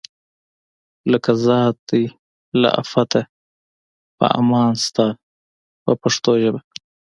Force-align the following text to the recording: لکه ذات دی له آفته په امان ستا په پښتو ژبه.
لکه 1.11 1.31
ذات 1.45 1.75
دی 1.89 2.03
له 2.61 2.69
آفته 2.81 3.21
په 4.17 4.25
امان 4.39 4.71
ستا 4.85 5.07
په 5.83 5.91
پښتو 6.01 6.31
ژبه. 6.41 6.59